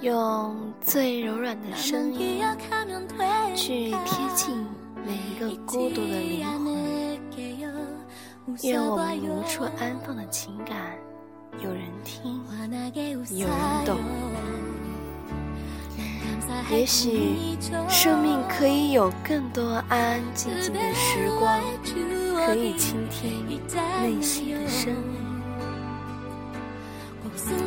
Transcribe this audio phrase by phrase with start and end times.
[0.00, 2.40] 用最柔软的声音
[3.54, 4.66] 去贴近
[5.04, 6.78] 每一个孤独的灵魂。
[8.64, 10.96] 愿我们无处安放的情感，
[11.62, 12.40] 有人听，
[13.30, 13.98] 有人懂。
[16.70, 17.56] 也许
[17.88, 21.60] 生命可以有更多安安静静的时光，
[22.46, 23.46] 可以倾听
[24.02, 24.98] 内心的声音。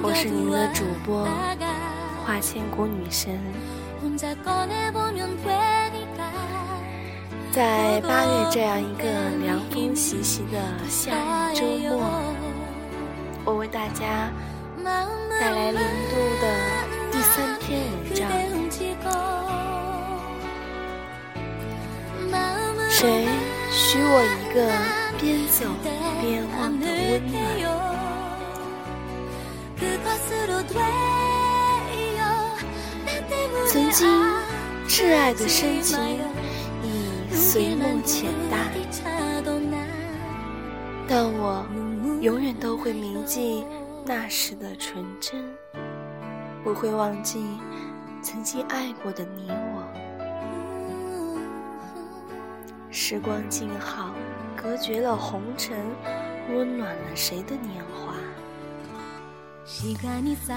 [0.03, 1.27] 我是您的主播。
[2.23, 3.39] 花千骨女神，
[7.51, 9.03] 在八月这样一个
[9.43, 11.11] 凉风习习的夏
[11.51, 11.99] 日周末，
[13.43, 14.31] 我为大家
[15.39, 16.45] 带来零度的
[17.11, 18.29] 第三篇文章。
[22.89, 23.25] 谁
[23.71, 24.57] 许我一个
[25.19, 25.65] 边走
[26.21, 27.35] 边望的温暖？
[33.67, 33.99] 曾经
[34.87, 35.97] 挚爱的深情
[36.83, 38.71] 已随梦浅淡，
[41.07, 41.65] 但我
[42.21, 43.65] 永远都会铭记
[44.05, 45.43] 那时的纯真，
[46.63, 47.43] 不会忘记
[48.21, 49.81] 曾经爱过的你我。
[52.91, 54.11] 时光静好，
[54.55, 55.75] 隔绝了红尘，
[56.53, 58.13] 温暖了谁的年华？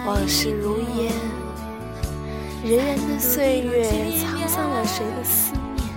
[0.04, 1.14] 往事如烟。
[2.62, 5.88] 荏苒的岁月，沧桑了谁的思念？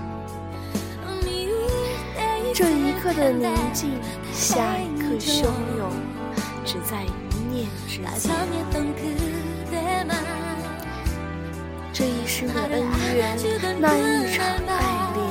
[2.53, 3.99] 这一刻的宁静，
[4.31, 5.89] 下一刻汹涌，
[6.65, 7.11] 只在一
[7.49, 8.35] 念之间。
[11.93, 12.83] 这一生的恩
[13.15, 13.37] 怨，
[13.79, 14.75] 那一场爱
[15.15, 15.23] 恋，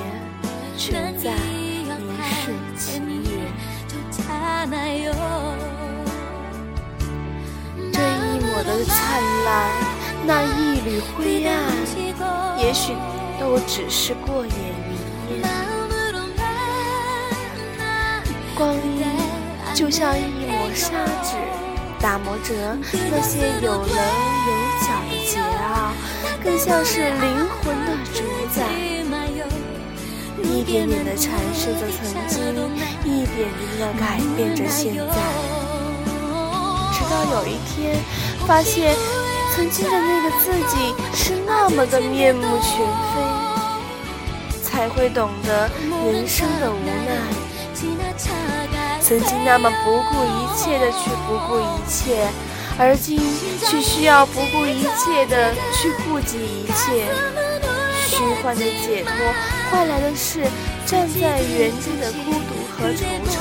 [0.79, 1.85] 全在一
[2.25, 3.53] 世情缘。
[7.93, 8.95] 这一抹的灿
[9.45, 9.47] 烂。
[10.27, 11.53] 那一缕灰暗，
[12.59, 12.95] 也许
[13.39, 14.55] 都只是过眼
[14.89, 15.45] 云烟。
[18.57, 19.05] 光阴
[19.77, 20.89] 就像一抹砂
[21.23, 21.37] 纸，
[22.01, 22.55] 打磨着
[23.11, 23.93] 那些有棱有
[24.81, 25.93] 角的桀骜，
[26.43, 28.23] 更像是灵魂的主
[28.55, 28.65] 宰，
[30.43, 32.41] 一点点的阐释着曾经，
[33.05, 35.03] 一点点的改变着现在，
[36.95, 38.01] 直到有一天
[38.47, 38.97] 发现。
[39.55, 45.71] 曾经的那个自己是那么的面目全非，才会懂得
[46.13, 48.56] 人生的无奈。
[49.07, 52.27] 曾经那么不顾一切的去不顾一切，
[52.77, 53.17] 而今
[53.61, 57.07] 却需要不顾一切的去顾及一切。
[58.05, 59.13] 虚幻的解脱
[59.71, 60.43] 换来的是
[60.85, 63.37] 站在原地的孤独和惆怅。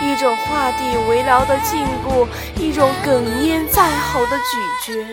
[0.00, 2.26] 一种画地为牢的禁锢，
[2.56, 5.06] 一种哽咽再喉的咀嚼，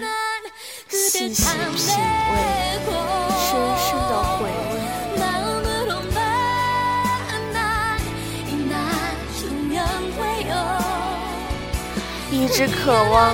[12.59, 13.33] 直渴望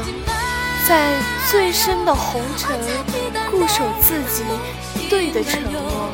[0.87, 1.19] 在
[1.49, 2.79] 最深的红尘，
[3.49, 4.43] 固守自己
[5.09, 6.11] 对的承诺，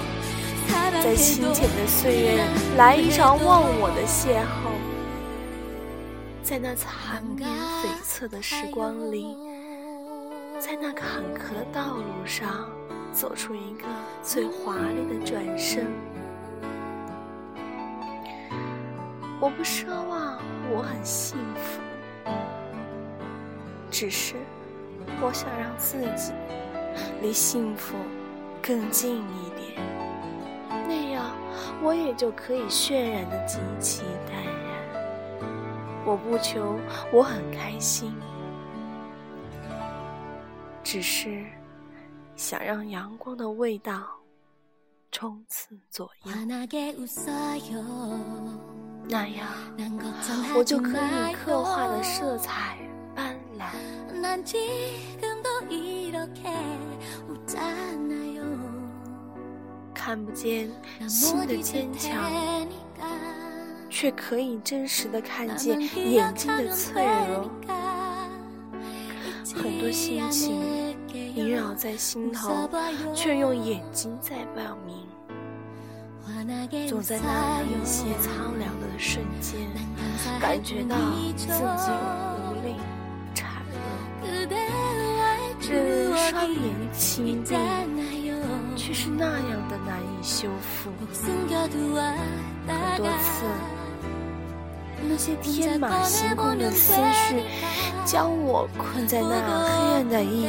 [1.03, 2.41] 在清浅的岁月
[2.77, 4.71] 来一场忘我的邂逅。
[6.41, 7.49] 在那缠绵
[7.83, 9.35] 悱恻的时光里，
[10.57, 12.65] 在那坎坷的道路上，
[13.11, 13.83] 走出一个
[14.23, 15.85] 最华丽的转身。
[19.41, 20.37] 我不奢望
[20.73, 21.81] 我很幸福，
[24.01, 24.33] 只是
[25.21, 26.33] 我想让自己
[27.21, 27.95] 离幸福
[28.59, 29.79] 更近一点，
[30.87, 31.29] 那样
[31.83, 34.53] 我也就可以渲染的极其淡然。
[36.03, 36.79] 我不求
[37.13, 38.11] 我很开心，
[40.83, 41.45] 只是
[42.35, 44.01] 想让阳光的味道
[45.11, 46.31] 冲刺左右，
[49.07, 49.47] 那样
[50.55, 52.79] 我就可以刻画的色彩。
[59.93, 60.69] 看不见
[61.07, 62.21] 心的坚强。
[63.93, 67.51] 却可以真实的看见眼睛的脆弱，
[69.53, 70.95] 很多心情
[71.35, 72.69] 萦绕在心头，
[73.13, 75.05] 却用眼睛在表明。
[76.87, 79.59] 总在那一些苍凉的瞬间，
[80.39, 80.95] 感觉到
[81.35, 81.91] 自己
[86.15, 87.55] 双眼紧闭，
[88.75, 90.91] 却是那样的难以修复。
[91.13, 93.45] 很多次，
[95.07, 96.93] 那些天马行空的思
[97.27, 97.43] 绪
[98.05, 100.43] 将我困在那黑暗的阴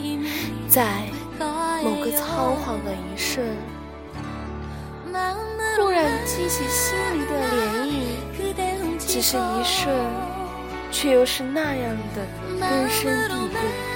[0.00, 0.24] 影，
[0.68, 1.02] 在
[1.38, 3.44] 某个仓皇的一瞬，
[5.78, 7.54] 忽然激起心里的涟
[7.86, 7.96] 漪，
[8.98, 9.94] 只是一瞬，
[10.90, 12.26] 却又是那样的
[12.58, 13.95] 根深蒂固。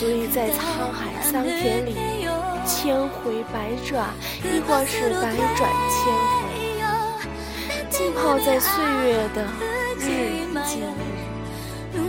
[0.00, 1.94] 足以在沧海桑田里
[2.64, 4.08] 千回百转，
[4.42, 6.00] 亦或是百转千
[6.40, 6.40] 回，
[7.90, 9.44] 浸泡在岁月的
[9.98, 10.00] 日
[10.64, 12.00] 记里，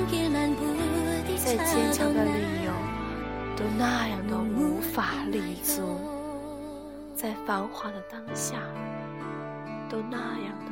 [1.36, 2.72] 再坚强的理由
[3.58, 6.00] 都那样的无法立足，
[7.14, 8.56] 在繁华的当下
[9.90, 10.72] 都那样的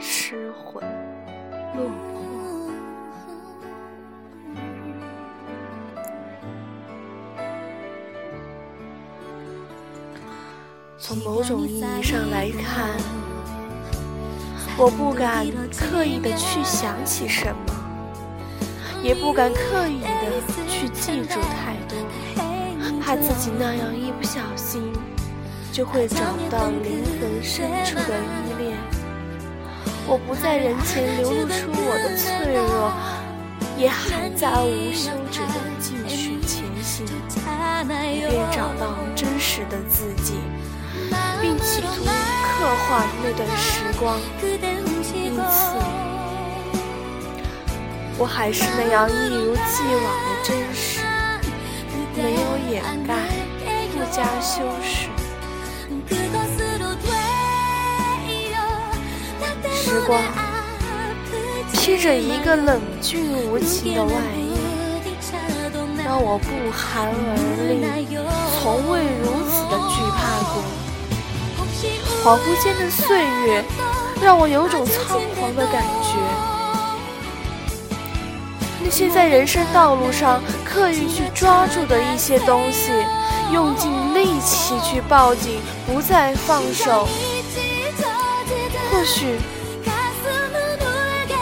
[0.00, 0.80] 失魂
[1.74, 2.39] 落魄。
[11.10, 12.90] 从某种意义上来看，
[14.78, 15.44] 我不敢
[15.76, 17.74] 刻意的去想起什么，
[19.02, 21.98] 也不敢刻意的去记住太多，
[23.00, 24.92] 怕自己那样一不小心
[25.72, 28.16] 就会找到灵魂深处的
[28.46, 28.78] 依恋。
[30.06, 32.92] 我不在人前流露出我的脆弱，
[33.76, 40.34] 也还在无休止的继续前行，以便找到真实的自己。
[41.50, 44.20] 并企图刻画那段时光，
[45.12, 45.74] 因此，
[48.16, 51.00] 我还是那样一如既往的真实，
[52.14, 53.14] 没有掩盖，
[53.90, 55.08] 不加修饰。
[59.74, 60.22] 时光
[61.72, 64.54] 披着一个冷峻无情的外衣，
[66.04, 67.34] 让我不寒而
[67.66, 67.82] 栗，
[68.62, 70.62] 从未如此的惧怕过。
[72.22, 73.64] 恍惚间的岁月，
[74.22, 76.18] 让我有种仓皇的感觉。
[78.82, 82.92] 那些在人生道路上刻意去抓住的一些东西，
[83.52, 87.08] 用尽力气去抱紧，不再放手。
[88.90, 89.36] 或许，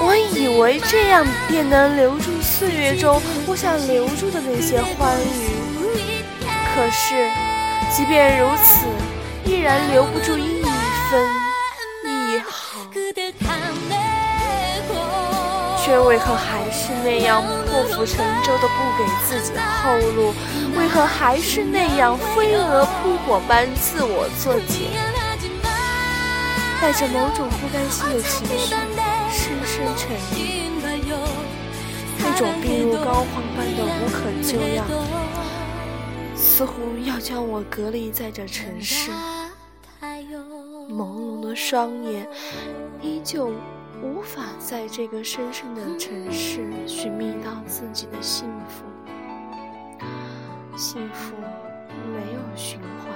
[0.00, 5.58] 我以为这样便能留住岁月中我想留住的那些欢愉。
[6.72, 7.28] 可是，
[7.90, 8.86] 即便如此，
[9.44, 10.57] 依然留不住一。
[11.10, 11.24] 分
[12.04, 12.84] 一毫，
[15.82, 20.34] 却为何还是那样破釜沉舟的不给自己后路？
[20.76, 24.90] 为何还是那样飞蛾扑火般自我作茧？
[26.80, 28.74] 带着某种不甘心的情绪，
[29.32, 30.36] 深深沉溺，
[32.18, 34.84] 那种病入膏肓般的无可救药，
[36.36, 39.10] 似乎要将我隔离在这城市。
[40.88, 42.26] 朦胧的双眼，
[43.02, 43.52] 依旧
[44.02, 48.84] 无法在这个深深的城市寻觅到自己的幸福。
[50.76, 51.34] 幸福
[52.10, 53.12] 没有循环，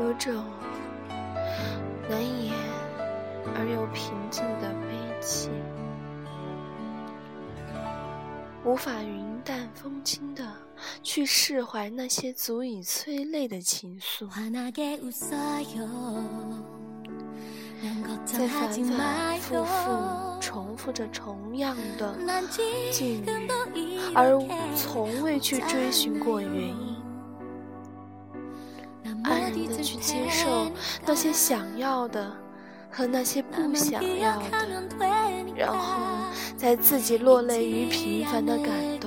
[0.00, 0.44] 有种
[9.52, 10.42] 淡风轻的
[11.02, 14.26] 去释怀那些足以催泪的情愫，
[18.24, 22.16] 在反反复复重复着同样的
[22.50, 23.22] 境
[23.74, 24.40] 遇，而
[24.74, 26.96] 从未去追寻过原因，
[29.24, 30.72] 安然的去接受
[31.04, 32.38] 那些想要的。
[32.94, 34.44] 和那些不想要的，
[35.56, 36.28] 然后
[36.58, 38.68] 在自己落泪于平凡的感
[39.00, 39.01] 动，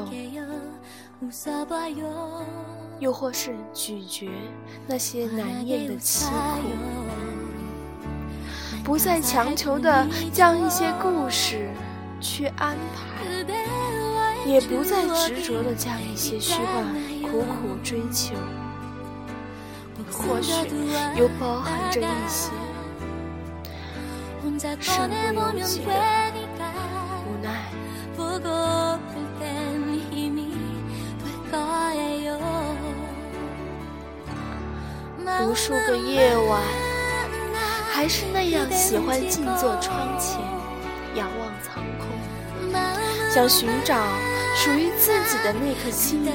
[2.99, 4.29] 又或是咀嚼
[4.87, 6.31] 那些难咽的凄苦，
[8.83, 11.69] 不再强求的将一些故事
[12.21, 13.45] 去安排，
[14.45, 16.85] 也不再执着的将一些虚幻
[17.23, 18.33] 苦苦追求，
[20.11, 20.53] 或许
[21.17, 22.51] 又包含着一些。
[24.79, 25.91] 身不由己的
[35.41, 36.61] 无数个夜晚，
[37.91, 40.39] 还是那样喜欢静坐窗前，
[41.15, 42.07] 仰望苍空，
[43.33, 43.95] 想寻找
[44.55, 46.25] 属于自己的那颗星，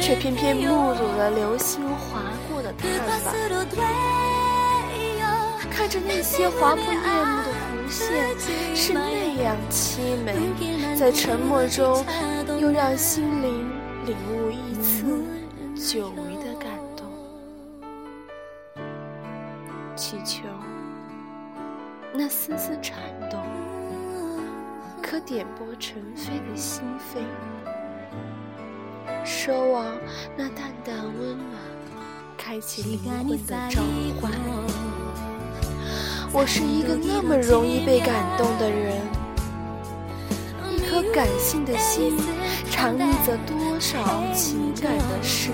[0.00, 2.88] 却偏偏目睹了流星划过的探
[3.24, 3.34] 望。
[5.70, 10.34] 看着那些划破夜幕的弧线，是那样凄美，
[10.96, 12.04] 在沉默中
[12.60, 13.70] 又让心灵
[14.06, 15.04] 领悟一次
[15.76, 16.12] 久
[22.18, 22.96] 那丝丝颤
[23.30, 23.38] 动，
[25.02, 27.20] 可点拨尘飞的心扉，
[29.22, 29.84] 奢望
[30.34, 31.60] 那淡淡温暖，
[32.38, 33.82] 开启灵魂的召
[34.18, 34.32] 唤。
[36.32, 38.96] 我是一个那么容易被感动的人，
[40.70, 42.16] 一颗感性的心，
[42.70, 43.98] 藏匿着多少
[44.32, 45.50] 情感的事，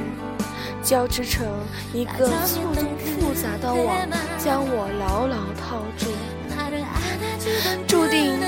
[0.81, 1.45] 交织成
[1.92, 3.97] 一个错综复杂的网，
[4.38, 6.07] 将我牢牢套住。
[7.86, 8.38] 注定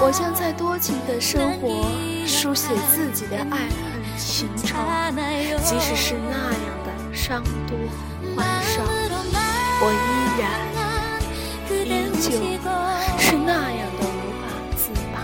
[0.00, 1.84] 我将在多情的生活
[2.26, 3.78] 书写自己的爱恨
[4.16, 4.76] 情仇，
[5.62, 7.76] 即使是那样的伤多
[8.36, 8.82] 欢少，
[9.80, 10.42] 我依然。
[11.84, 11.88] 依
[12.20, 12.30] 旧
[13.18, 14.08] 是那样的无
[14.40, 14.42] 法
[14.76, 14.80] 自
[15.12, 15.14] 拔。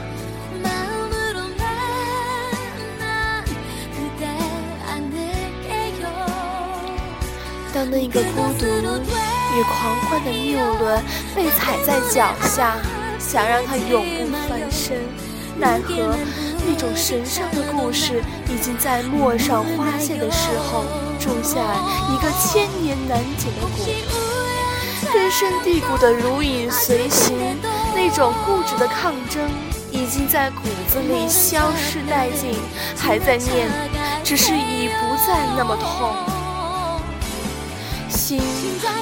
[7.72, 11.02] 当那个孤独与狂欢的谬论
[11.34, 12.76] 被踩在脚下，
[13.30, 14.99] 想让他永不翻身，
[15.56, 16.16] 奈何
[16.66, 20.82] 那种神圣的故事已经在陌上花谢的时候，
[21.20, 21.60] 种下
[22.10, 23.87] 一个千年难解的果。
[25.12, 27.56] 根深蒂固的如影随形，
[27.94, 29.49] 那种固执的抗争
[29.92, 32.58] 已经在骨子里消失殆尽，
[32.99, 33.68] 还在念，
[34.25, 36.39] 只是已不再那么痛。
[38.30, 38.40] 心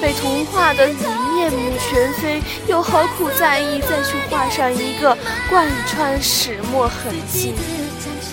[0.01, 0.97] 被童话的雨
[1.35, 5.15] 面目全非，又何苦在意再去画上一个
[5.51, 7.53] 贯穿始末痕迹？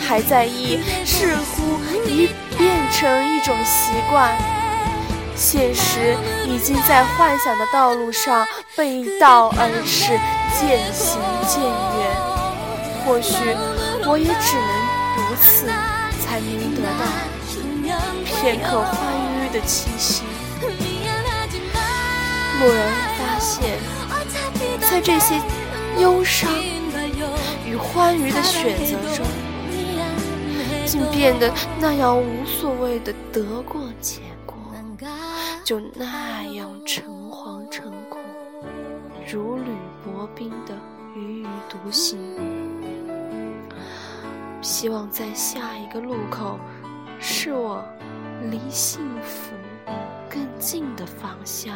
[0.08, 4.38] 还在意，似乎已变成一种习惯。
[5.36, 6.16] 现实
[6.48, 10.18] 已经在幻想的道路上背道而驰，
[10.58, 12.08] 渐行渐远。
[13.04, 13.36] 或许
[14.08, 14.70] 我也只能
[15.18, 15.68] 如此，
[16.24, 17.04] 才能得到
[18.24, 18.96] 片刻欢
[19.44, 20.24] 愉的气息。
[22.66, 23.78] 蓦然发现，
[24.90, 25.40] 在这些
[26.02, 26.50] 忧伤
[27.64, 29.24] 与欢愉的选择中，
[30.84, 34.56] 竟变得那样无所谓的得过且过。
[35.64, 38.20] 就那样诚惶诚恐，
[39.32, 39.70] 如履
[40.04, 40.74] 薄冰的
[41.16, 42.20] 踽踽独行。
[44.62, 46.60] 希望在下一个路口，
[47.20, 47.84] 是我
[48.50, 49.54] 离幸福
[50.28, 51.76] 更近的方向。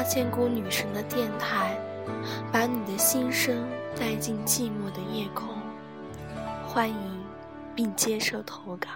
[0.00, 1.78] 花千骨女神的电台，
[2.50, 3.68] 把你的心声。
[3.98, 5.46] 带进寂寞的夜空，
[6.66, 7.24] 欢迎
[7.74, 8.88] 并接受投稿。